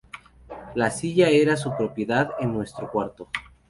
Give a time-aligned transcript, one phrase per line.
[0.73, 3.29] La silla era su propiedad en nuestro cuarto.